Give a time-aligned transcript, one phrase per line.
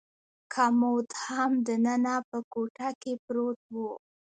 [0.53, 3.75] کمود هم دننه په کوټه کې پروت و.